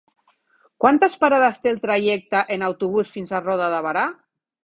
Quantes 0.83 1.17
parades 1.23 1.59
té 1.65 1.73
el 1.73 1.77
trajecte 1.83 2.41
en 2.55 2.65
autobús 2.69 3.13
fins 3.17 3.35
a 3.41 3.45
Roda 3.49 3.67
de 3.75 3.83
Berà? 3.89 4.07